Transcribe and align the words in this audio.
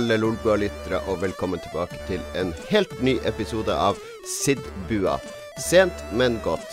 alle 0.00 0.16
Lolbua-lyttere, 0.16 1.00
og 1.10 1.20
velkommen 1.20 1.60
tilbake 1.60 1.98
til 2.08 2.22
en 2.38 2.54
helt 2.70 2.92
ny 3.04 3.18
episode 3.28 3.74
av 3.74 3.98
Sidbua. 4.40 5.18
Sent, 5.60 6.04
men 6.16 6.38
godt. 6.44 6.68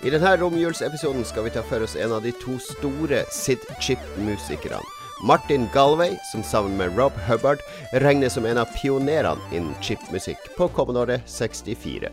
I 0.00 0.12
denne 0.14 0.32
romjulsepisoden 0.40 1.26
skal 1.28 1.44
vi 1.44 1.52
ta 1.52 1.64
for 1.66 1.84
oss 1.84 1.98
en 2.00 2.14
av 2.16 2.24
de 2.24 2.32
to 2.40 2.56
store 2.64 3.26
Sid-chip-musikerne. 3.36 4.80
Martin 5.28 5.66
Galway, 5.74 6.14
som 6.30 6.40
sammen 6.46 6.78
med 6.78 6.96
Rob 6.96 7.12
Hubbard 7.26 7.60
regnes 8.00 8.38
som 8.38 8.48
en 8.48 8.62
av 8.62 8.72
pionerene 8.78 9.52
innen 9.52 9.76
chipmusikk 9.84 10.48
på 10.56 10.70
Commodore 10.72 11.20
64. 11.28 12.08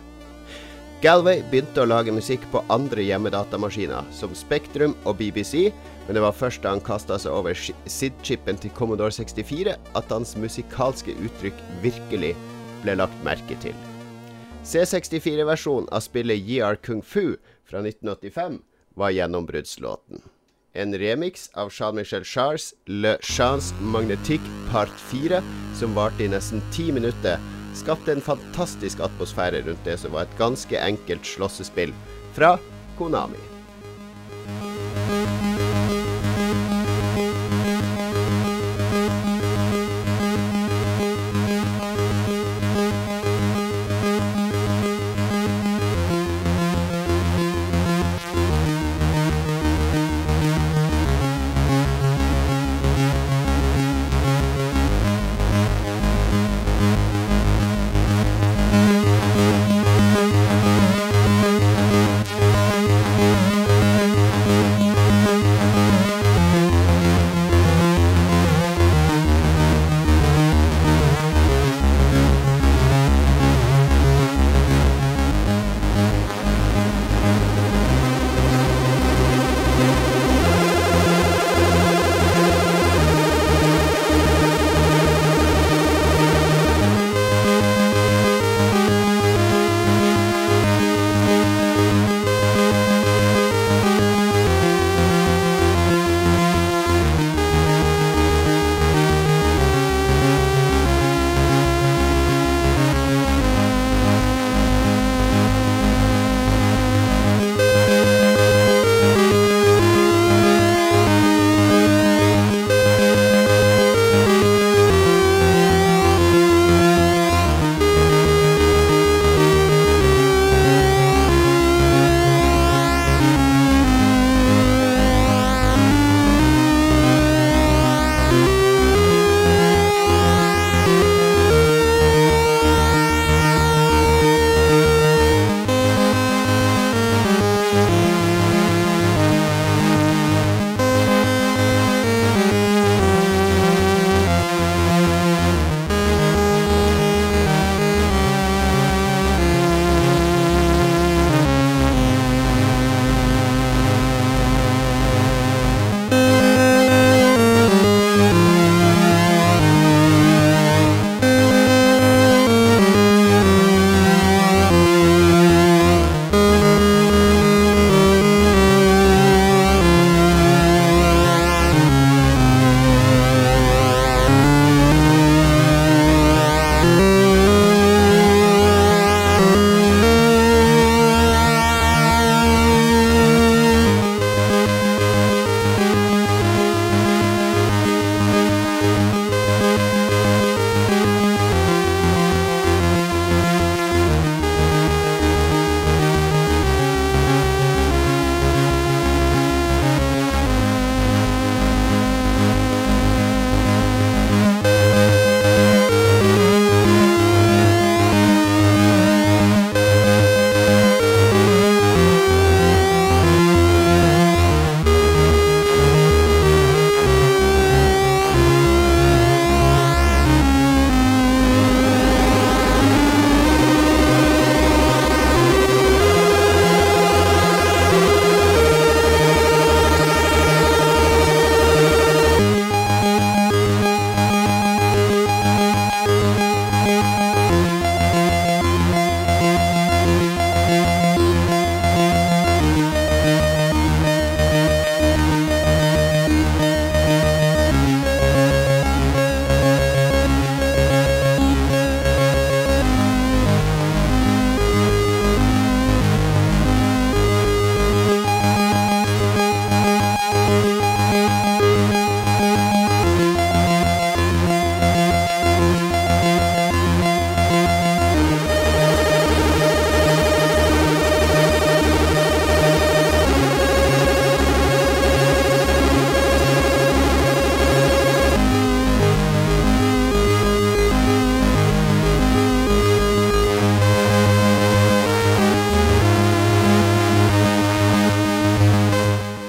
Galway 0.99 1.45
begynte 1.47 1.85
å 1.85 1.87
lage 1.87 2.11
musikk 2.11 2.43
på 2.51 2.65
andre 2.73 3.05
hjemmedatamaskiner, 3.07 4.11
som 4.11 4.35
Spektrum 4.35 4.97
og 5.05 5.21
BBC, 5.21 5.69
men 6.07 6.15
det 6.15 6.23
var 6.23 6.35
først 6.35 6.63
da 6.63 6.71
han 6.71 6.83
kasta 6.83 7.17
seg 7.19 7.35
over 7.35 7.57
SID-chipen 7.57 8.59
til 8.63 8.71
Commodore 8.77 9.11
64 9.11 9.75
at 9.75 10.13
hans 10.13 10.33
musikalske 10.39 11.15
uttrykk 11.27 11.59
virkelig 11.83 12.31
ble 12.85 12.95
lagt 12.95 13.23
merke 13.27 13.57
til. 13.63 13.75
C64-versjonen 14.67 15.91
av 15.91 16.03
spillet 16.03 16.43
JR 16.47 16.79
Kung 16.83 17.03
Fu 17.03 17.35
fra 17.67 17.83
1985 17.83 18.61
var 18.99 19.13
gjennombruddslåten. 19.15 20.23
En 20.77 20.93
remix 20.99 21.47
av 21.57 21.71
Jean-Michel 21.73 22.25
Charles 22.27 22.73
Le 22.85 23.15
Chance 23.21 23.75
Magnétique 23.81 24.45
Part 24.71 24.93
4, 25.09 25.41
som 25.79 25.95
varte 25.97 26.23
i 26.23 26.31
nesten 26.31 26.61
ti 26.75 26.91
minutter, 26.93 27.41
skapte 27.77 28.13
en 28.13 28.23
fantastisk 28.23 29.01
atmosfære 29.05 29.63
rundt 29.67 29.85
det 29.85 29.97
som 30.01 30.15
var 30.15 30.27
et 30.27 30.39
ganske 30.39 30.79
enkelt 30.81 31.25
slåssespill 31.25 31.93
fra 32.37 32.55
Konami. 32.97 33.56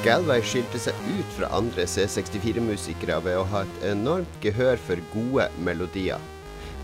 Galway 0.08 0.40
skilte 0.40 0.78
seg 0.80 0.96
ut 1.18 1.32
fra 1.36 1.50
andre 1.52 1.84
C64-musikere 1.84 3.18
ved 3.26 3.34
å 3.36 3.42
ha 3.50 3.60
et 3.66 3.82
enormt 3.90 4.36
gehør 4.40 4.78
for 4.80 5.02
gode 5.12 5.44
melodier. 5.66 6.22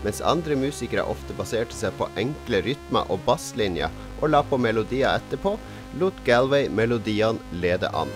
Mens 0.03 0.19
andre 0.21 0.53
musikere 0.61 1.01
ofte 1.09 1.33
baserte 1.33 1.73
seg 1.73 1.95
på 1.97 2.05
enkle 2.21 2.59
rytmer 2.67 3.09
og 3.09 3.23
basslinjer 3.25 3.89
og 4.19 4.29
la 4.29 4.43
på 4.45 4.59
melodier 4.61 5.15
etterpå, 5.15 5.55
lot 5.97 6.19
Galway 6.27 6.69
melodiene 6.69 7.41
lede 7.63 7.89
an. 7.97 8.11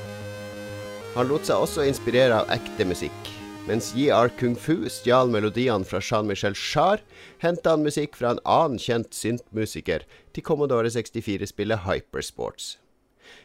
Han 1.15 1.31
lot 1.31 1.50
seg 1.50 1.63
også 1.63 1.88
inspirere 1.89 2.44
av 2.44 2.53
ekte 2.53 2.85
musikk. 2.85 3.31
Mens 3.65 3.89
JR 3.97 4.29
Kung 4.38 4.53
Fu 4.53 4.85
stjal 4.94 5.33
melodiene 5.33 5.89
fra 5.89 6.03
Jean-Michel 6.06 6.53
Jarre, 6.53 7.01
henta 7.41 7.73
han 7.73 7.88
musikk 7.88 8.13
fra 8.19 8.35
en 8.35 8.44
annen 8.45 8.77
kjent 8.77 9.09
syntmusiker 9.17 10.06
til 10.38 10.45
Commodore 10.45 10.94
64-spillet 10.94 11.81
Hypersports. 11.88 12.75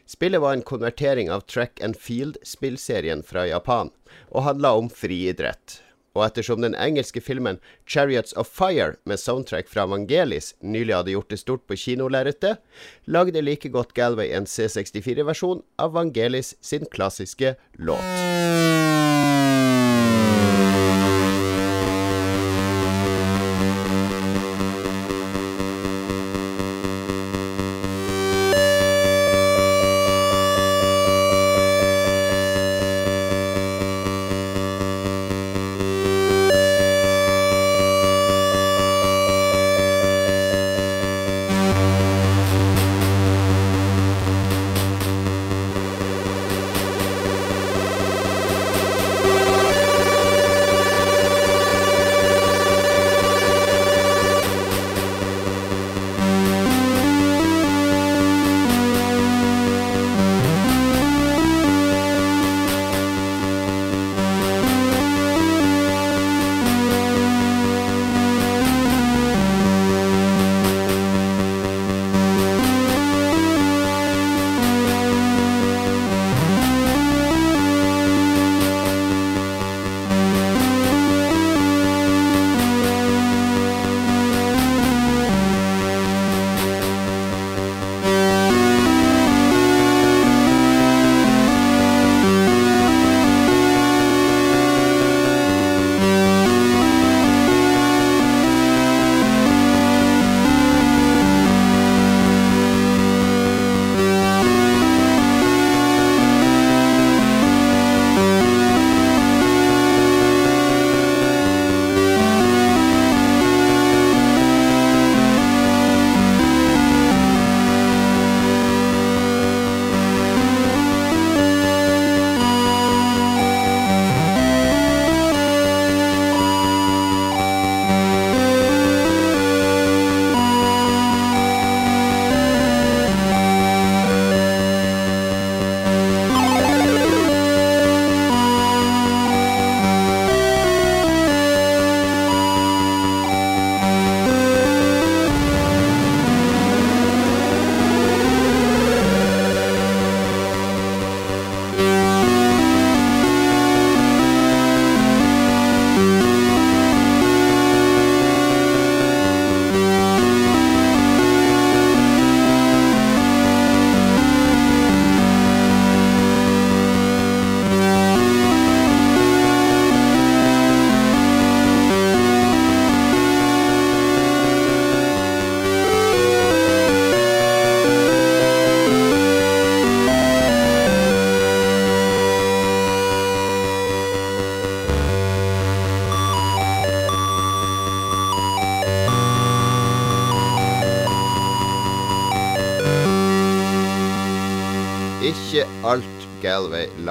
Spillet 0.05 0.41
var 0.41 0.53
en 0.53 0.61
konvertering 0.61 1.31
av 1.31 1.39
Track 1.39 1.81
and 1.81 1.97
Field-spillserien 1.97 3.23
fra 3.23 3.47
Japan, 3.47 3.89
og 4.29 4.45
handla 4.45 4.75
om 4.77 4.89
friidrett. 4.89 5.79
Og 6.15 6.23
ettersom 6.27 6.61
den 6.63 6.77
engelske 6.79 7.21
filmen 7.21 7.57
'Chariots 7.87 8.33
of 8.37 8.47
Fire' 8.47 8.95
med 9.03 9.19
soundtrack 9.19 9.67
fra 9.67 9.85
Vangelis 9.85 10.53
nylig 10.61 10.95
hadde 10.95 11.11
gjort 11.11 11.29
det 11.29 11.41
stort 11.41 11.67
på 11.67 11.75
kinolerretet, 11.75 12.61
lagde 13.05 13.41
like 13.41 13.69
godt 13.69 13.93
Galway 13.93 14.31
en 14.31 14.45
C64-versjon 14.45 15.63
av 15.77 15.91
Vangelis 15.91 16.55
sin 16.61 16.85
klassiske 16.85 17.55
låt. 17.73 18.84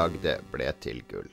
Lagde, 0.04 0.38
ble 0.52 0.68
til 0.84 1.02
gull. 1.08 1.32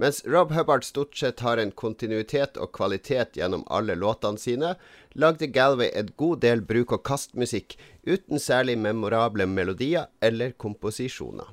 Mens 0.00 0.22
Rob 0.24 0.52
Hubbard 0.56 0.86
stort 0.88 1.16
sett 1.18 1.42
har 1.44 1.60
en 1.60 1.70
kontinuitet 1.76 2.56
og 2.56 2.72
kvalitet 2.72 3.36
gjennom 3.36 3.64
alle 3.68 3.94
låtene 3.98 4.40
sine, 4.40 4.74
lagde 5.12 5.50
Galway 5.52 5.90
et 5.92 6.14
god 6.16 6.40
del 6.44 6.62
bruk-og-kast-musikk 6.64 7.76
uten 8.08 8.40
særlig 8.40 8.78
memorable 8.80 9.46
melodier 9.46 10.08
eller 10.24 10.56
komposisjoner. 10.56 11.50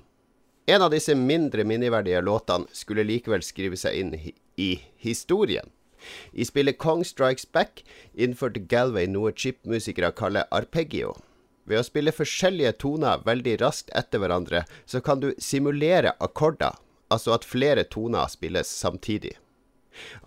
En 0.70 0.86
av 0.86 0.94
disse 0.94 1.16
mindre 1.18 1.66
minneverdige 1.68 2.22
låtene 2.24 2.70
skulle 2.72 3.04
likevel 3.04 3.44
skrive 3.44 3.78
seg 3.80 4.00
inn 4.00 4.16
i 4.56 4.72
historien. 5.04 5.68
I 6.32 6.46
spillet 6.48 6.80
Kong 6.80 7.04
Strikes 7.04 7.44
Back 7.52 7.84
innførte 8.16 8.64
Galway 8.72 9.10
noe 9.12 9.34
chipmusikere 9.36 10.14
kaller 10.16 10.48
arpeggio. 10.56 11.12
Ved 11.70 11.78
å 11.78 11.86
spille 11.86 12.14
forskjellige 12.16 12.74
toner 12.82 13.22
veldig 13.28 13.60
raskt 13.62 13.94
etter 13.98 14.24
hverandre, 14.24 14.64
så 14.90 15.04
kan 15.06 15.22
du 15.22 15.30
simulere 15.38 16.16
akkorder, 16.18 16.74
altså 17.14 17.36
at 17.38 17.46
flere 17.46 17.86
toner 17.86 18.26
spilles 18.32 18.72
samtidig. 18.74 19.36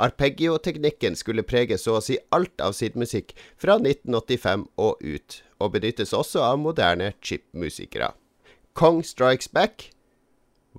Arpeggio-teknikken 0.03 1.17
skulle 1.17 1.47
prege 1.47 1.79
så 1.81 1.97
å 1.99 2.05
si 2.05 2.19
alt 2.35 2.63
av 2.63 2.77
sidmusikk 2.77 3.33
fra 3.61 3.79
1985 3.81 4.69
og 4.87 5.03
ut, 5.03 5.41
og 5.59 5.75
benyttes 5.79 6.15
også 6.15 6.45
av 6.47 6.61
moderne 6.63 7.13
chipmusikere. 7.25 8.13
Kong 8.79 9.03
Strikes 9.05 9.51
Back 9.53 9.91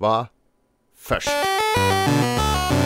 var 0.00 0.30
først. 0.94 2.83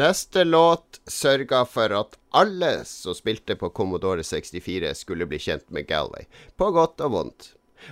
Beste 0.00 0.44
låt 0.44 1.00
sørga 1.06 1.64
for 1.68 1.92
at 1.92 2.14
alle 2.32 2.70
som 2.88 3.12
spilte 3.16 3.56
på 3.60 3.68
Commodore 3.76 4.22
64, 4.24 4.94
skulle 4.96 5.26
bli 5.28 5.38
kjent 5.38 5.66
med 5.68 5.88
Galway, 5.90 6.24
på 6.56 6.70
godt 6.72 7.02
og 7.04 7.12
vondt. 7.12 7.48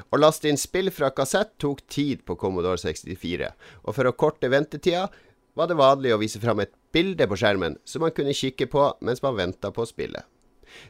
Å 0.09 0.21
laste 0.21 0.49
inn 0.49 0.61
spill 0.61 0.89
fra 0.95 1.11
kassett 1.13 1.57
tok 1.61 1.83
tid 1.93 2.25
på 2.25 2.37
Commodore 2.41 2.81
64, 2.81 3.51
og 3.85 3.97
for 3.97 4.09
å 4.09 4.15
korte 4.17 4.49
ventetida 4.53 5.09
var 5.59 5.69
det 5.69 5.77
vanlig 5.81 6.15
å 6.15 6.21
vise 6.23 6.41
fram 6.41 6.65
et 6.65 6.73
bilde 6.97 7.29
på 7.29 7.37
skjermen 7.41 7.77
som 7.85 8.05
man 8.07 8.15
kunne 8.17 8.37
kikke 8.37 8.71
på 8.73 8.89
mens 9.05 9.21
man 9.25 9.37
venta 9.37 9.73
på 9.75 9.85
spillet. 9.89 10.25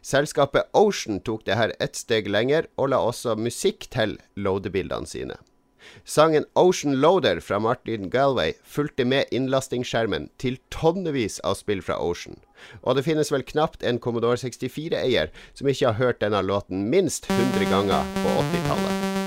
Selskapet 0.03 0.71
Ocean 0.77 1.19
tok 1.27 1.47
det 1.47 1.59
her 1.59 1.75
ett 1.83 1.99
steg 1.99 2.31
lenger, 2.31 2.71
og 2.79 2.93
la 2.93 3.03
også 3.03 3.35
musikk 3.39 3.91
til 3.95 4.19
loadebildene 4.39 5.07
sine. 5.11 5.39
Sangen 6.05 6.45
'Ocean 6.55 7.01
Loader' 7.01 7.41
fra 7.41 7.59
Martin 7.59 8.11
Galway 8.11 8.55
fulgte 8.65 9.05
med 9.05 9.31
innlastingsskjermen 9.31 10.31
til 10.39 10.59
tonnevis 10.71 11.41
av 11.45 11.59
spill 11.61 11.83
fra 11.83 11.99
Ocean. 12.03 12.41
Og 12.83 12.97
det 12.97 13.07
finnes 13.07 13.33
vel 13.33 13.47
knapt 13.47 13.83
en 13.83 14.01
Commodore 14.03 14.37
64-eier 14.41 15.31
som 15.55 15.69
ikke 15.69 15.93
har 15.93 16.01
hørt 16.01 16.21
denne 16.25 16.43
låten 16.43 16.89
minst 16.91 17.31
100 17.31 17.71
ganger 17.71 18.05
på 18.23 18.37
80-tallet. 18.43 19.18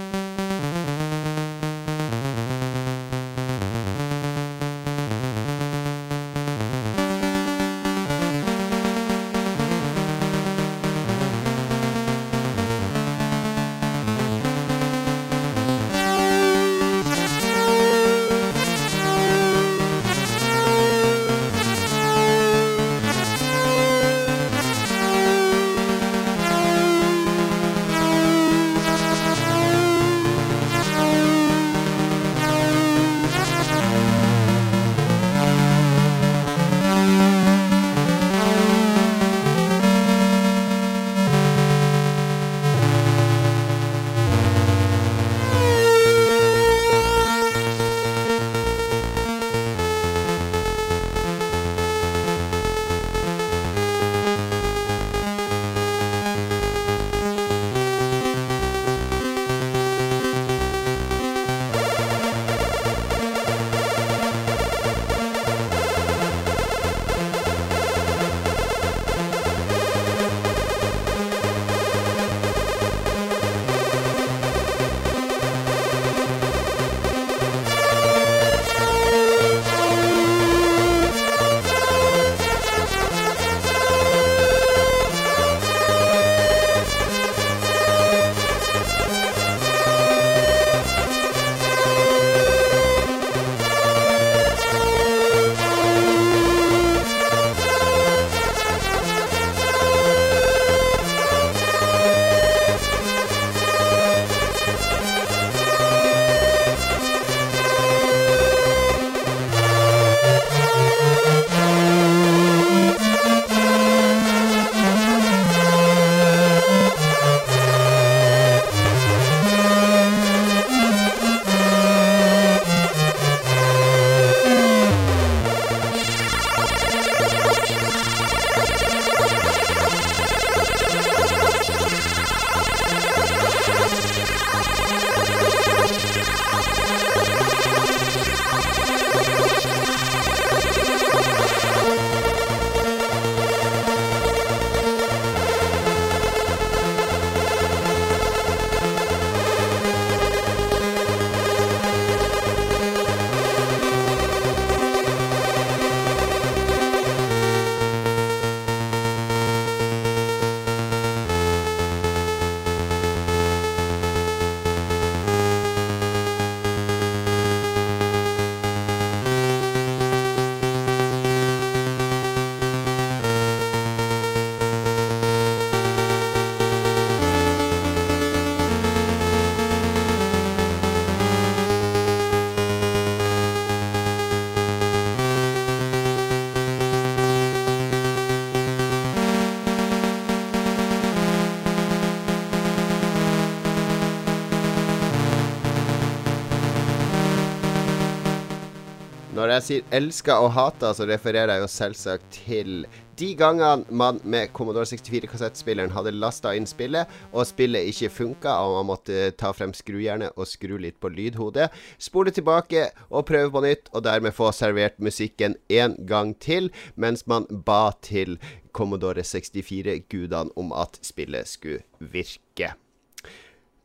Jeg 199.62 199.68
sier 199.68 199.84
'elska' 199.94 200.42
og 200.42 200.52
'hata', 200.56 200.94
så 200.94 201.06
refererer 201.06 201.54
jeg 201.54 201.62
jo 201.62 201.68
selvsagt 201.68 202.26
til 202.32 202.86
de 203.20 203.36
gangene 203.36 203.86
man 203.90 204.20
med 204.24 204.48
Commodore 204.54 204.86
64-kassettspilleren 204.90 205.94
hadde 205.94 206.12
lasta 206.12 206.56
inn 206.58 206.66
spillet, 206.66 207.06
og 207.32 207.46
spillet 207.46 207.86
ikke 207.92 208.10
funka, 208.10 208.50
og 208.50 208.80
man 208.80 208.90
måtte 208.90 209.32
ta 209.38 209.52
frem 209.54 209.74
skrujernet 209.74 210.34
og 210.36 210.48
skru 210.50 210.80
litt 210.82 210.98
på 211.00 211.12
lydhodet, 211.14 211.70
spole 212.00 212.32
tilbake 212.32 212.90
og 213.12 213.28
prøve 213.30 213.52
på 213.52 213.62
nytt, 213.62 213.94
og 213.94 214.04
dermed 214.04 214.34
få 214.34 214.50
servert 214.52 214.98
musikken 214.98 215.56
en 215.70 215.96
gang 216.08 216.34
til, 216.40 216.72
mens 216.96 217.28
man 217.28 217.46
ba 217.46 217.92
til 218.02 218.40
Commodore 218.74 219.22
64-gudene 219.22 220.58
om 220.58 220.74
at 220.74 220.98
spillet 221.06 221.48
skulle 221.48 221.84
virke. 222.00 222.74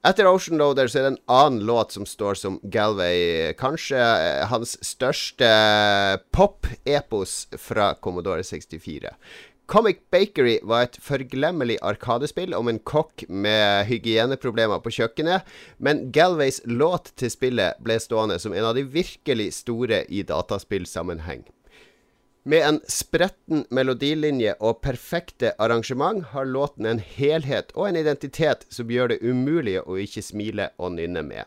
Etter 0.07 0.29
Ocean 0.31 0.61
Loader 0.61 0.87
så 0.87 1.01
er 1.01 1.05
det 1.07 1.09
en 1.17 1.25
annen 1.35 1.65
låt 1.67 1.97
som 1.97 2.05
står 2.07 2.39
som 2.39 2.61
Galway. 2.71 3.51
Kanskje 3.59 3.99
eh, 3.99 4.45
hans 4.47 4.77
største 4.87 5.49
pop-epos 6.31 7.49
fra 7.59 7.89
Commodore 7.99 8.45
64. 8.47 9.11
Comic 9.67 10.05
Bakery 10.15 10.61
var 10.63 10.87
et 10.87 11.01
forglemmelig 11.03 11.81
arkadespill 11.83 12.55
om 12.55 12.71
en 12.71 12.79
kokk 12.87 13.25
med 13.27 13.89
hygieneproblemer 13.91 14.79
på 14.85 14.95
kjøkkenet, 14.95 15.43
men 15.83 16.07
Galways 16.15 16.61
låt 16.71 17.11
til 17.19 17.33
spillet 17.35 17.83
ble 17.83 17.99
stående 17.99 18.39
som 18.39 18.55
en 18.55 18.69
av 18.69 18.79
de 18.79 18.87
virkelig 18.87 19.51
store 19.59 20.05
i 20.07 20.23
dataspillsammenheng. 20.23 21.43
Med 22.49 22.63
en 22.63 22.77
spretten 22.87 23.65
melodilinje 23.75 24.53
og 24.63 24.77
perfekte 24.87 25.49
arrangement 25.59 26.21
har 26.31 26.47
låten 26.47 26.87
en 26.87 27.01
helhet 27.03 27.73
og 27.75 27.89
en 27.89 27.99
identitet 27.99 28.63
som 28.71 28.93
gjør 28.95 29.11
det 29.11 29.17
umulig 29.19 29.81
å 29.83 29.97
ikke 29.99 30.23
smile 30.23 30.69
og 30.79 30.95
nynne 30.95 31.25
med. 31.27 31.43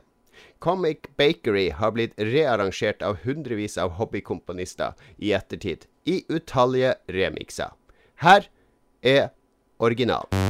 Comic 0.60 1.08
Bakery 1.16 1.70
har 1.72 1.96
blitt 1.96 2.20
rearrangert 2.20 3.00
av 3.00 3.24
hundrevis 3.24 3.80
av 3.80 3.96
hobbykomponister 3.96 5.00
i 5.16 5.32
ettertid, 5.40 5.88
i 6.04 6.20
utallige 6.28 6.98
remixer. 7.08 7.72
Her 8.20 8.52
er 9.00 9.30
originalen. 9.80 10.49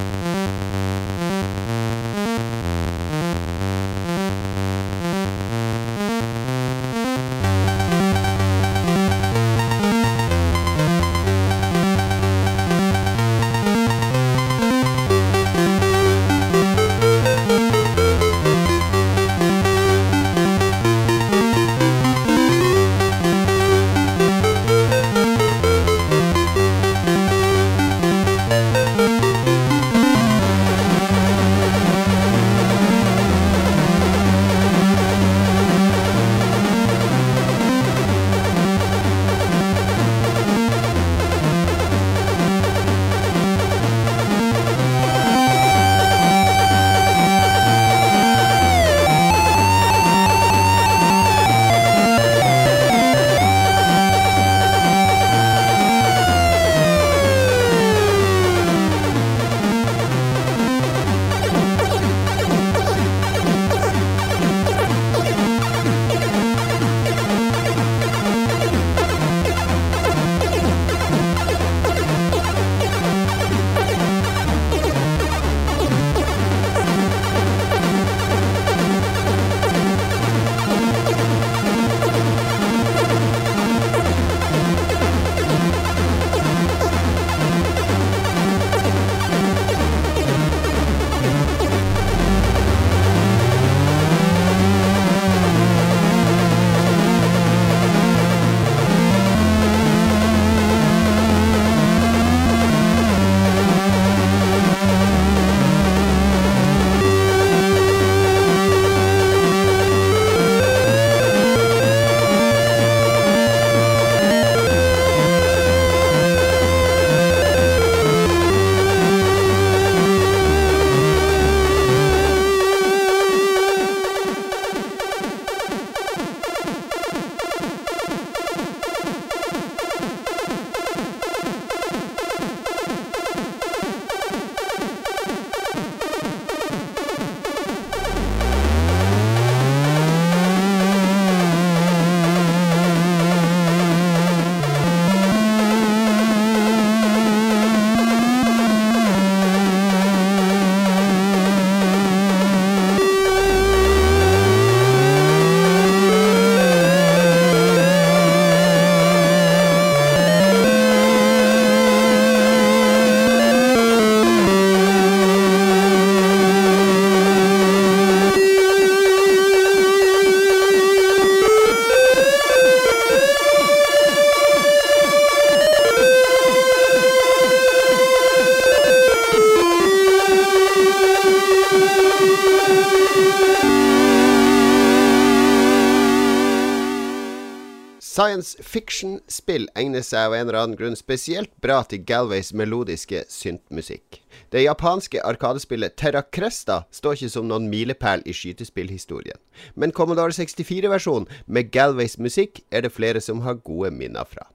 Science 188.40 188.64
fiction-spill 188.64 189.68
egner 189.76 190.04
seg 190.06 190.30
av 190.30 190.34
en 190.34 190.48
eller 190.48 190.58
annen 190.62 190.78
grunn 190.80 190.96
spesielt 190.96 191.52
bra 191.60 191.82
til 191.84 192.06
Galways 192.08 192.54
melodiske 192.56 193.26
syntmusikk. 193.28 194.22
Det 194.54 194.62
japanske 194.64 195.20
arkadespillet 195.28 195.98
Terra 196.00 196.22
Cresta 196.24 196.86
står 196.96 197.18
ikke 197.18 197.32
som 197.34 197.50
noen 197.50 197.68
milepæl 197.72 198.24
i 198.24 198.36
skytespillhistorien, 198.36 199.36
men 199.76 199.92
Commodore 199.92 200.32
64-versjonen 200.32 201.28
med 201.48 201.72
Galways 201.74 202.16
musikk 202.18 202.64
er 202.72 202.86
det 202.86 202.94
flere 202.96 203.20
som 203.20 203.44
har 203.44 203.60
gode 203.60 203.92
minner 203.92 204.24
fra. 204.24 204.48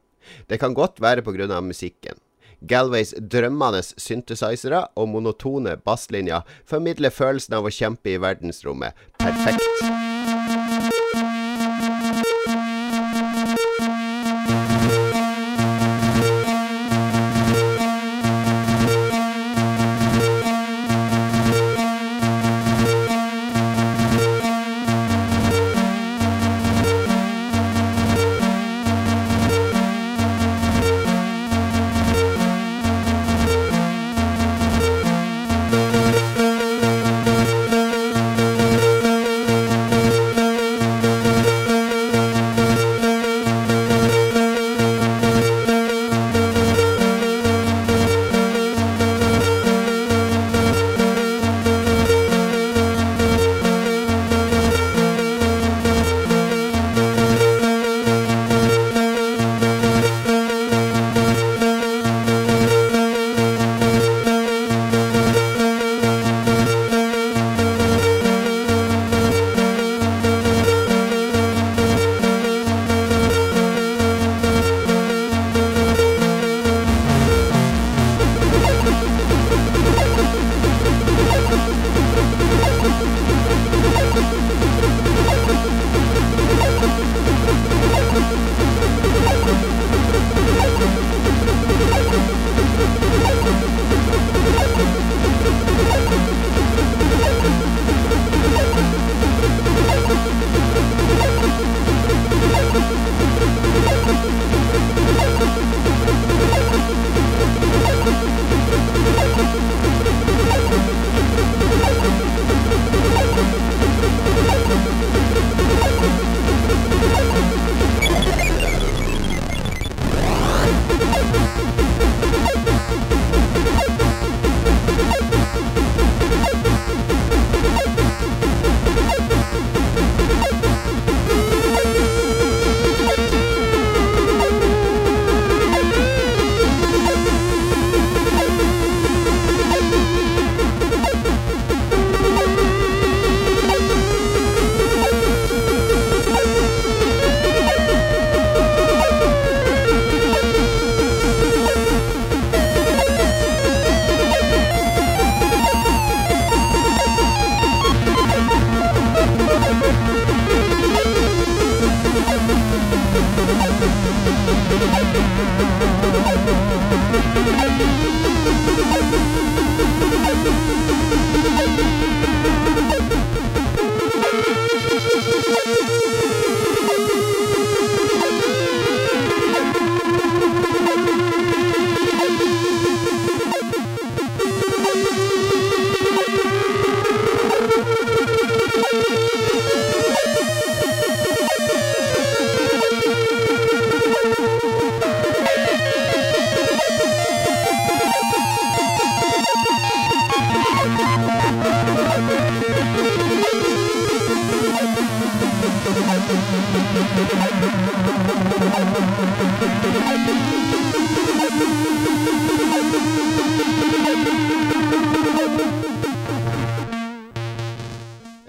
Det 0.48 0.58
kan 0.62 0.72
godt 0.74 1.02
være 1.04 1.22
pga. 1.22 1.60
musikken. 1.60 2.16
Galways 2.64 3.12
drømmende 3.20 3.82
synthesizere 3.82 4.86
og 4.96 5.08
monotone 5.08 5.76
basslinjer 5.76 6.40
formidler 6.64 7.12
følelsen 7.12 7.60
av 7.60 7.68
å 7.68 7.74
kjempe 7.74 8.14
i 8.14 8.16
verdensrommet 8.16 8.96
perfekt. 9.20 10.03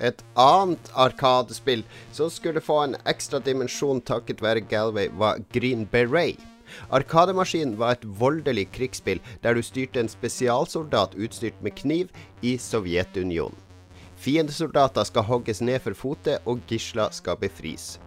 Et 0.05 0.23
annet 0.37 0.91
Arkadespill 0.93 1.83
som 2.13 2.29
skulle 2.29 2.61
få 2.61 2.81
en 2.83 2.97
ekstra 3.09 3.41
dimensjon 3.41 4.03
takket 4.05 4.43
være 4.43 4.65
Galway, 4.69 5.09
var 5.17 5.41
Green 5.53 5.85
Beret. 5.89 6.41
Arkademaskinen 6.93 7.77
var 7.79 7.95
et 7.95 8.07
voldelig 8.19 8.67
krigsspill 8.75 9.21
der 9.43 9.55
du 9.55 9.61
styrte 9.65 10.01
en 10.01 10.11
spesialsoldat 10.11 11.15
utstyrt 11.17 11.61
med 11.61 11.77
kniv 11.81 12.09
i 12.41 12.57
Sovjetunionen. 12.61 13.57
Fiendesoldater 14.15 15.03
skal 15.05 15.27
hogges 15.27 15.61
ned 15.61 15.79
for 15.83 15.93
fote, 15.93 16.37
og 16.45 16.61
gisler 16.67 17.11
skal 17.11 17.35
befris. 17.37 17.99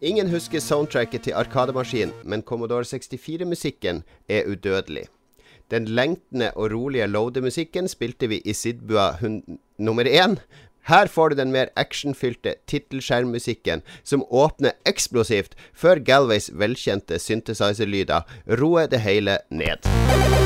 Ingen 0.00 0.30
husker 0.30 0.60
soundtracket 0.60 1.22
til 1.22 1.36
Arkademaskinen, 1.36 2.14
men 2.24 2.42
Commodore 2.42 2.84
64-musikken 2.84 4.02
er 4.28 4.48
udødelig. 4.50 5.04
Den 5.70 5.84
lengtende 5.84 6.50
og 6.50 6.72
rolige 6.72 7.06
loademusikken 7.06 7.88
spilte 7.88 8.28
vi 8.28 8.38
i 8.44 8.52
Sidbua 8.52 9.16
nummer 9.78 10.04
én. 10.04 10.36
Her 10.84 11.08
får 11.08 11.32
du 11.32 11.38
den 11.40 11.52
mer 11.52 11.72
actionfylte 11.80 12.56
tittelskjermmusikken, 12.68 13.82
som 14.04 14.24
åpner 14.28 14.76
eksplosivt 14.84 15.56
før 15.72 16.02
Galways 16.04 16.50
velkjente 16.52 17.18
synthesizer-lyder 17.18 18.28
roer 18.60 18.90
det 18.92 19.00
hele 19.00 19.38
ned. 19.50 20.43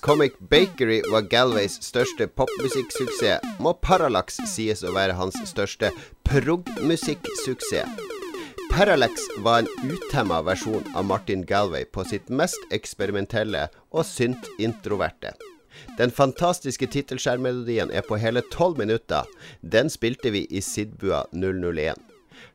Mens 0.00 0.06
Comic 0.06 0.32
Bakery 0.38 1.02
var 1.12 1.20
Galways 1.20 1.74
største 1.82 2.26
popmusikksuksess, 2.26 3.44
må 3.60 3.74
Parallax 3.82 4.38
sies 4.48 4.82
å 4.82 4.94
være 4.94 5.12
hans 5.12 5.36
største 5.44 5.90
prog-musikksuksess. 6.24 8.00
Parallax 8.70 9.12
var 9.44 9.60
en 9.60 9.68
utemma 9.92 10.40
versjon 10.42 10.86
av 10.94 11.04
Martin 11.04 11.44
Galway 11.44 11.84
på 11.84 12.04
sitt 12.08 12.30
mest 12.30 12.72
eksperimentelle 12.72 13.68
og 13.90 14.06
synt-introverte. 14.08 15.34
Den 15.98 16.10
fantastiske 16.10 16.86
tittelskjermmelodien 16.86 17.92
er 17.92 18.06
på 18.06 18.16
hele 18.16 18.40
tolv 18.54 18.80
minutter. 18.80 19.28
Den 19.60 19.90
spilte 19.92 20.32
vi 20.32 20.46
i 20.48 20.64
Sidbua 20.64 21.26
001. 21.32 22.09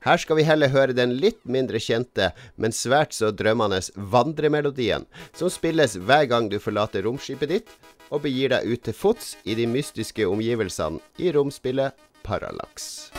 Her 0.05 0.21
skal 0.21 0.37
vi 0.37 0.45
heller 0.45 0.69
høre 0.69 0.93
den 0.93 1.15
litt 1.17 1.39
mindre 1.49 1.79
kjente, 1.81 2.29
men 2.61 2.75
svært 2.75 3.15
så 3.17 3.31
drømmende 3.33 3.79
vandremelodien, 4.13 5.07
som 5.33 5.49
spilles 5.49 5.97
hver 5.97 6.27
gang 6.29 6.49
du 6.51 6.59
forlater 6.61 7.07
romskipet 7.07 7.49
ditt 7.49 7.73
og 8.13 8.21
begir 8.27 8.53
deg 8.53 8.69
ut 8.69 8.85
til 8.85 8.93
fots 8.93 9.33
i 9.49 9.57
de 9.57 9.65
mystiske 9.65 10.27
omgivelsene 10.29 11.01
i 11.17 11.33
romspillet 11.33 11.97
Parallax. 12.21 13.09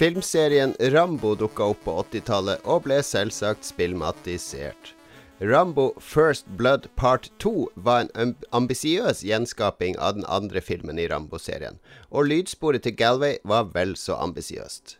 Filmserien 0.00 0.74
Rambo 0.80 1.34
dukka 1.34 1.64
opp 1.64 1.82
på 1.84 1.92
80-tallet 2.00 2.62
og 2.64 2.86
ble 2.86 3.02
selvsagt 3.04 3.66
spillmatisert. 3.68 4.94
Rambo 5.44 5.90
First 6.00 6.46
Blood 6.56 6.86
Part 6.96 7.28
2 7.44 7.66
var 7.74 8.06
en 8.16 8.32
ambisiøs 8.56 9.20
gjenskaping 9.28 9.98
av 10.00 10.16
den 10.16 10.24
andre 10.24 10.62
filmen 10.64 10.96
i 10.96 11.04
Rambo-serien, 11.12 11.76
og 12.08 12.30
lydsporet 12.30 12.86
til 12.88 12.96
Galway 12.96 13.36
var 13.44 13.68
vel 13.76 13.92
så 13.92 14.16
ambisiøst. 14.24 14.96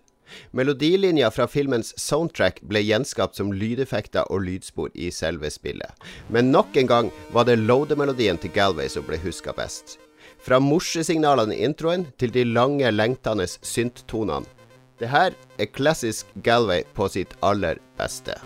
Melodilinja 0.52 1.32
fra 1.32 1.48
filmens 1.48 1.94
soundtrack 1.96 2.60
ble 2.68 2.84
gjenskapt 2.84 3.40
som 3.40 3.56
lydeffekter 3.56 4.28
og 4.28 4.44
lydspor 4.50 4.92
i 4.92 5.08
selve 5.08 5.48
spillet. 5.48 5.96
Men 6.28 6.52
nok 6.52 6.76
en 6.76 6.92
gang 6.92 7.12
var 7.32 7.48
det 7.48 7.56
loademelodien 7.64 8.36
til 8.36 8.52
Galway 8.52 8.92
som 8.92 9.08
ble 9.08 9.16
huska 9.24 9.56
best. 9.56 9.96
Fra 10.44 10.60
morsesignalene 10.60 11.56
i 11.56 11.64
introen 11.64 12.10
til 12.20 12.36
de 12.36 12.44
lange, 12.52 12.92
lengtende 12.92 13.48
synttonene 13.48 14.60
det 15.00 15.08
her 15.08 15.36
er 15.58 15.70
klassisk 15.72 16.28
Galway 16.44 16.84
på 16.94 17.08
sitt 17.08 17.32
aller 17.40 17.80
beste. 18.00 18.36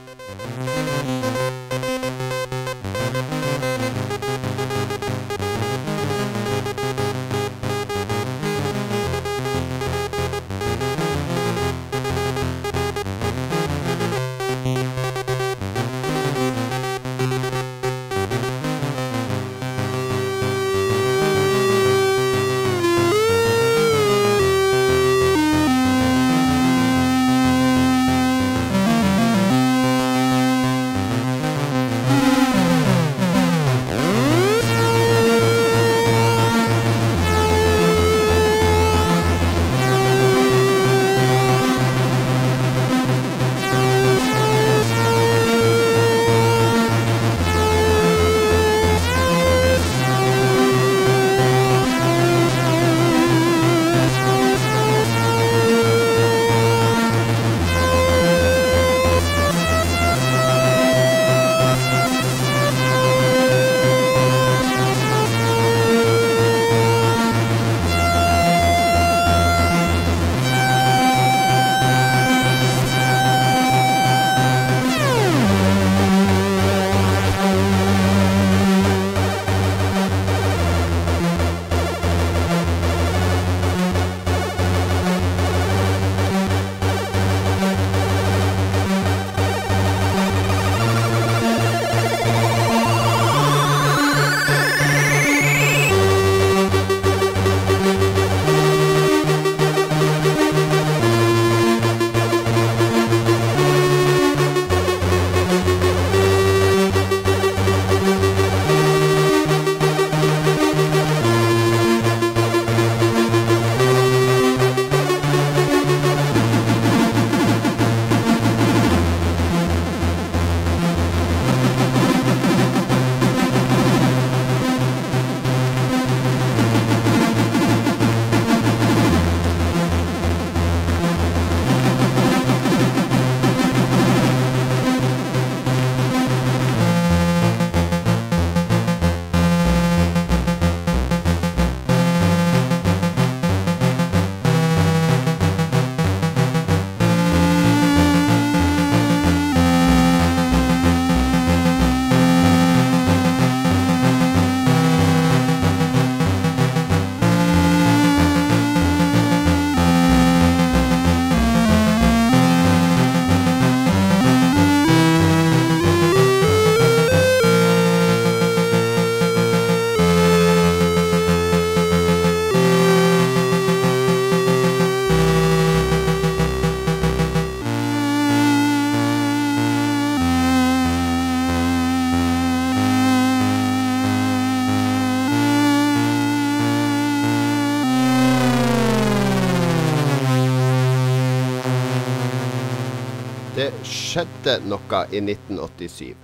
Noe 194.63 195.01
i 195.11 195.21
1987. 195.21 196.15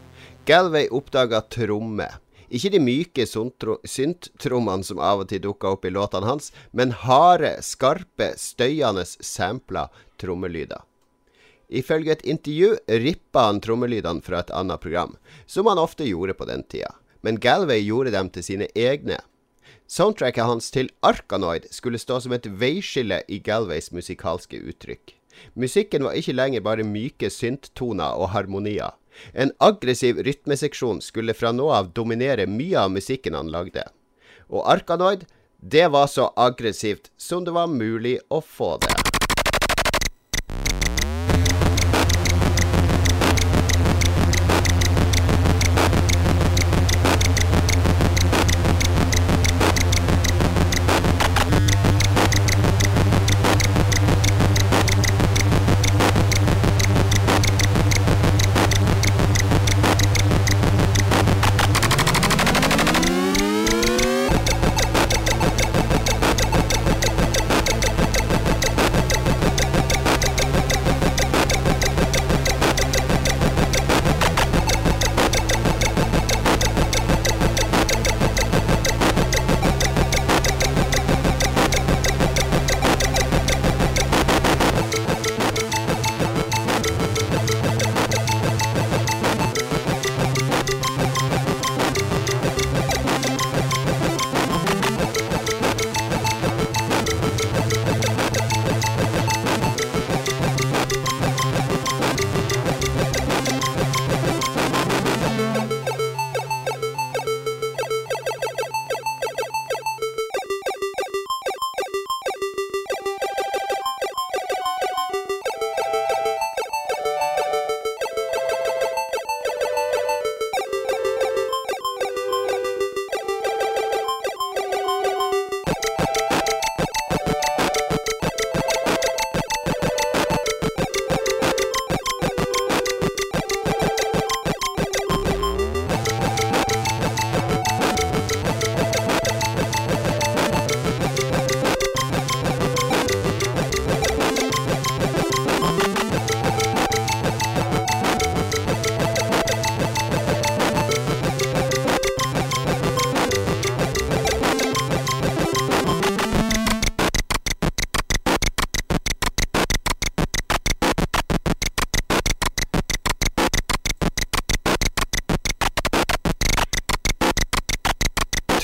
Galway 0.47 0.89
oppdaga 0.91 1.41
tromme. 1.41 2.09
Ikke 2.51 2.73
de 2.75 2.81
myke 2.83 3.27
synttrommene 3.29 4.87
som 4.87 4.99
av 4.99 5.23
og 5.23 5.29
til 5.31 5.43
dukka 5.45 5.71
opp 5.77 5.85
i 5.87 5.93
låtene 5.95 6.27
hans, 6.27 6.51
men 6.75 6.95
harde, 7.05 7.53
skarpe, 7.63 8.33
støyende 8.41 9.05
sampla 9.07 9.87
trommelyder. 10.19 10.83
Ifølge 11.71 12.17
et 12.17 12.27
intervju 12.27 12.73
rippa 13.05 13.47
han 13.47 13.61
trommelydene 13.63 14.25
fra 14.27 14.43
et 14.43 14.51
annet 14.51 14.83
program, 14.83 15.15
som 15.47 15.71
han 15.71 15.79
ofte 15.79 16.09
gjorde 16.09 16.35
på 16.35 16.49
den 16.51 16.67
tida, 16.67 16.91
men 17.23 17.39
Galway 17.39 17.85
gjorde 17.85 18.11
dem 18.17 18.33
til 18.35 18.43
sine 18.43 18.67
egne. 18.75 19.21
Soundtracket 19.87 20.47
hans 20.47 20.71
til 20.75 20.91
Arkanoid 21.07 21.71
skulle 21.71 21.99
stå 21.99 22.19
som 22.23 22.35
et 22.35 22.47
veiskille 22.47 23.23
i 23.29 23.39
Galways 23.39 23.93
musikalske 23.95 24.59
uttrykk. 24.59 25.20
Musikken 25.55 26.07
var 26.07 26.19
ikke 26.19 26.37
lenger 26.37 26.65
bare 26.65 26.87
myke 26.87 27.31
synttoner 27.33 28.19
og 28.21 28.33
harmonier. 28.35 28.97
En 29.35 29.53
aggressiv 29.61 30.21
rytmeseksjon 30.27 31.03
skulle 31.05 31.35
fra 31.37 31.53
nå 31.53 31.69
av 31.75 31.93
dominere 31.97 32.47
mye 32.47 32.79
av 32.87 32.95
musikken 32.95 33.37
han 33.39 33.53
lagde. 33.53 33.85
Og 34.51 34.65
Arkanoid, 34.71 35.27
det 35.61 35.91
var 35.93 36.09
så 36.09 36.31
aggressivt 36.37 37.13
som 37.21 37.45
det 37.45 37.57
var 37.57 37.69
mulig 37.69 38.19
å 38.31 38.41
få 38.41 38.77
det. 38.81 39.00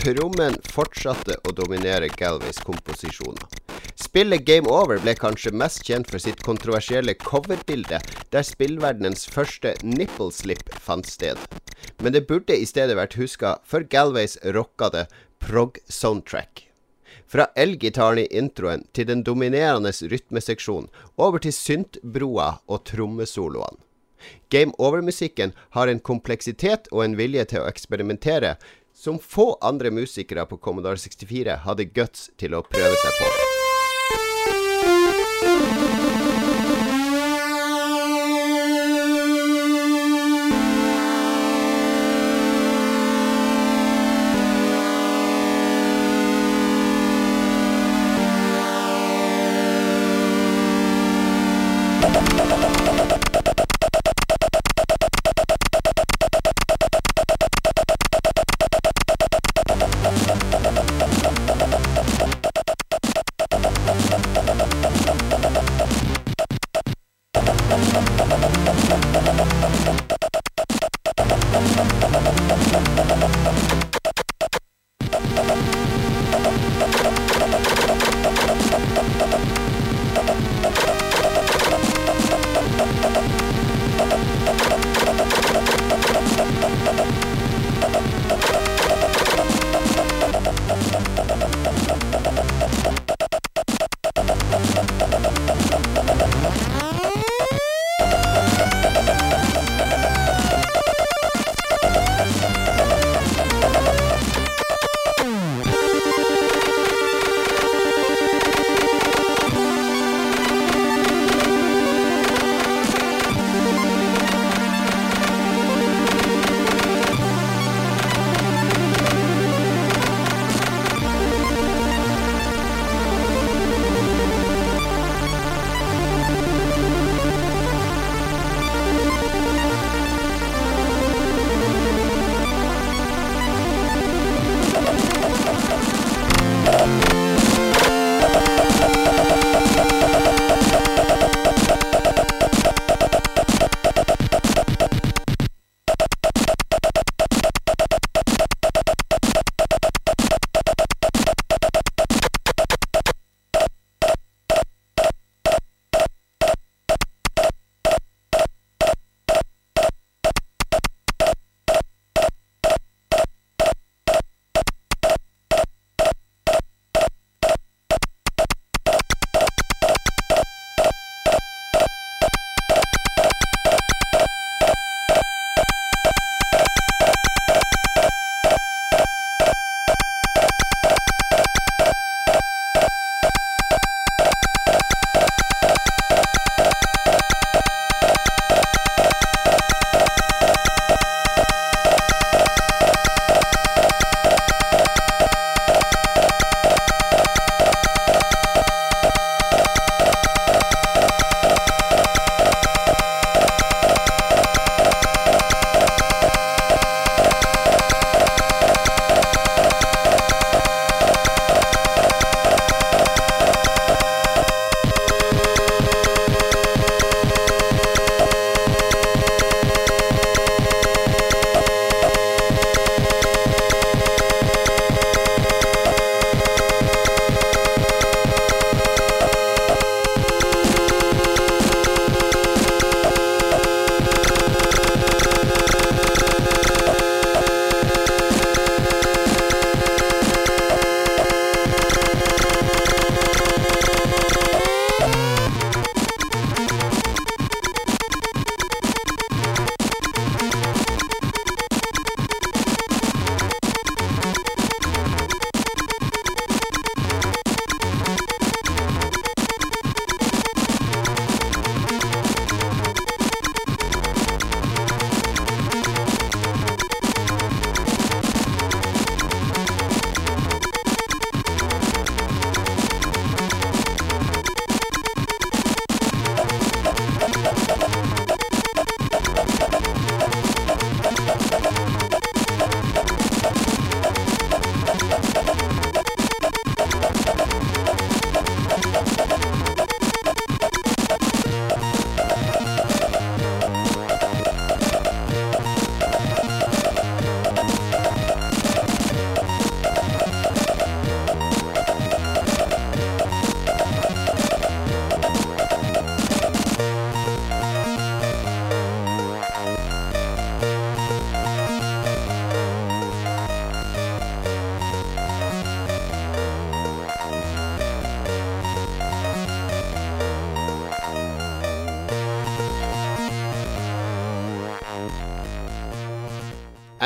Trommen 0.07 0.55
fortsatte 0.71 1.35
å 1.49 1.53
dominere 1.57 2.07
Galways 2.15 2.61
komposisjoner. 2.63 3.43
Spillet 3.99 4.45
Game 4.47 4.71
Over 4.71 5.01
ble 5.03 5.17
kanskje 5.19 5.51
mest 5.51 5.83
kjent 5.89 6.13
for 6.13 6.23
sitt 6.23 6.45
kontroversielle 6.47 7.17
coverbilde, 7.25 7.99
der 8.31 8.47
spillverdenens 8.47 9.27
første 9.27 9.73
nipple-slip 9.83 10.71
fant 10.85 11.11
sted. 11.11 11.41
Men 11.99 12.15
det 12.15 12.27
burde 12.29 12.55
i 12.55 12.69
stedet 12.69 12.95
vært 12.95 13.19
huska 13.19 13.57
for 13.67 13.83
Galways 13.83 14.39
rockede 14.55 15.09
prog-soundtrack. 15.43 16.69
Fra 17.27 17.49
elgitaren 17.59 18.23
i 18.23 18.29
introen 18.31 18.87
til 18.95 19.11
den 19.11 19.27
dominerende 19.27 19.91
rytmeseksjonen, 19.91 20.87
over 21.19 21.43
til 21.43 21.57
syntbroa 21.57 22.61
og 22.71 22.85
trommesoloene. 22.87 23.83
Game 24.55 24.71
Over-musikken 24.79 25.53
har 25.75 25.91
en 25.91 26.01
kompleksitet 26.01 26.87
og 26.93 27.03
en 27.05 27.19
vilje 27.19 27.51
til 27.51 27.65
å 27.65 27.71
eksperimentere 27.71 28.55
som 28.97 29.19
få 29.21 29.51
andre 29.61 29.93
musikere 29.93 30.47
på 30.49 30.57
Commodore 30.57 30.97
64 30.99 31.61
hadde 31.69 31.91
guts 31.93 32.31
til 32.41 32.57
å 32.57 32.65
prøve 32.65 32.97
seg 33.05 33.21
på. 33.21 33.46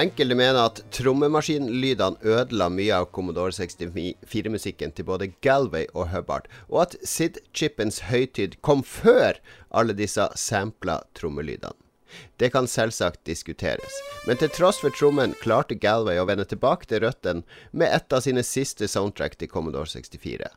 Enkelte 0.00 0.36
mener 0.38 0.62
at 0.62 0.78
trommemaskinlydene 0.96 2.22
ødela 2.24 2.70
mye 2.72 2.94
av 3.02 3.10
Commodore 3.12 3.52
64-musikken 3.52 4.94
til 4.96 5.04
både 5.04 5.28
Galway 5.44 5.90
og 5.92 6.08
Hubbard, 6.14 6.46
og 6.70 6.86
at 6.86 6.96
SID-chipens 7.04 7.98
høytid 8.08 8.56
kom 8.64 8.80
før 8.86 9.36
alle 9.68 9.96
disse 9.98 10.24
sampla 10.40 11.02
trommelydene. 11.18 11.76
Det 12.40 12.48
kan 12.54 12.70
selvsagt 12.70 13.20
diskuteres, 13.28 13.98
men 14.26 14.40
til 14.40 14.50
tross 14.56 14.80
for 14.80 14.94
trommen 14.96 15.36
klarte 15.42 15.76
Galway 15.76 16.18
å 16.22 16.26
vende 16.30 16.48
tilbake 16.48 16.88
til 16.88 17.04
røttene 17.04 17.44
med 17.70 17.92
et 17.92 18.16
av 18.16 18.24
sine 18.24 18.46
siste 18.46 18.88
soundtrack 18.88 19.36
til 19.36 19.52
Commodore 19.52 19.90
64. 19.90 20.48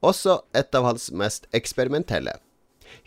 Også 0.00 0.40
et 0.56 0.74
av 0.78 0.88
hans 0.88 1.10
mest 1.12 1.50
eksperimentelle. 1.52 2.38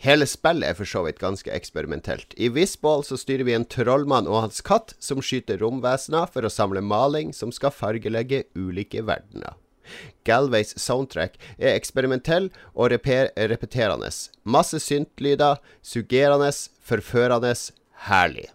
Hele 0.02 0.26
spillet 0.26 0.68
er 0.68 0.76
for 0.78 0.88
så 0.88 1.04
vidt 1.06 1.20
ganske 1.22 1.50
eksperimentelt. 1.52 2.34
I 2.36 2.50
Wisball 2.52 3.04
så 3.06 3.18
styrer 3.20 3.46
vi 3.48 3.56
en 3.56 3.66
trollmann 3.66 4.30
og 4.30 4.40
hans 4.46 4.62
katt 4.66 4.94
som 5.02 5.22
skyter 5.22 5.62
romvesener 5.62 6.30
for 6.32 6.46
å 6.46 6.52
samle 6.52 6.82
maling 6.84 7.32
som 7.36 7.52
skal 7.54 7.74
fargelegge 7.74 8.44
ulike 8.58 9.04
verdener. 9.06 9.58
Galways 10.24 10.74
soundtrack 10.78 11.36
er 11.58 11.74
eksperimentell 11.74 12.48
og 12.74 12.92
repeterende. 12.94 14.10
Masse 14.44 14.80
syntlyder, 14.80 15.58
suggerende, 15.82 16.52
forførende, 16.82 17.54
herlig. 18.06 18.48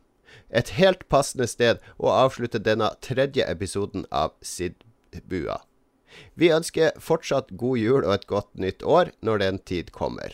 Et 0.49 0.69
helt 0.79 1.03
passende 1.11 1.47
sted 1.47 1.83
å 1.99 2.11
avslutte 2.13 2.63
denne 2.63 2.93
tredje 3.03 3.43
episoden 3.43 4.07
av 4.11 4.33
Sid-bua. 4.41 5.59
Vi 6.39 6.49
ønsker 6.55 6.95
fortsatt 7.03 7.51
god 7.59 7.77
jul 7.77 8.01
og 8.05 8.13
et 8.15 8.27
godt 8.31 8.53
nytt 8.55 8.83
år 8.83 9.11
når 9.21 9.43
den 9.43 9.59
tid 9.59 9.91
kommer. 9.91 10.31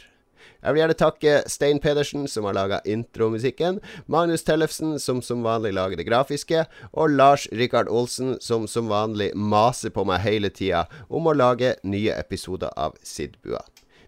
Jeg 0.64 0.74
vil 0.74 0.80
gjerne 0.80 0.96
takke 0.96 1.32
Stein 1.52 1.80
Pedersen, 1.84 2.24
som 2.32 2.48
har 2.48 2.56
laga 2.56 2.80
intromusikken, 2.88 3.82
Magnus 4.08 4.46
Tellefsen, 4.48 4.96
som 5.00 5.20
som 5.22 5.44
vanlig 5.44 5.74
lager 5.76 6.00
det 6.00 6.08
grafiske, 6.08 6.64
og 6.94 7.12
Lars 7.18 7.50
Rikard 7.52 7.92
Olsen, 7.92 8.38
som 8.40 8.68
som 8.68 8.88
vanlig 8.88 9.34
maser 9.36 9.92
på 9.92 10.08
meg 10.08 10.24
hele 10.24 10.50
tida 10.50 10.86
om 11.10 11.28
å 11.28 11.36
lage 11.36 11.76
nye 11.84 12.16
episoder 12.16 12.72
av 12.78 12.96
Sidbua. 13.04 13.66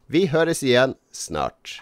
Vi 0.07 0.27
høres 0.31 0.63
igjen 0.63 0.95
snart. 1.11 1.81